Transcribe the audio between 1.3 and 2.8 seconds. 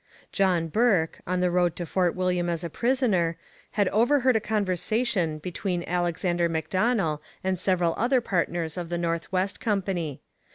the road to Fort William as a